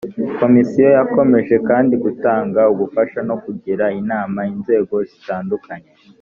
[0.39, 5.89] komisiyo yakomeje kandi gutanga ubufasha no kugira inama inzego zitandukanye